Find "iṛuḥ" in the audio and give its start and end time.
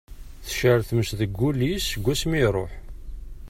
2.45-2.71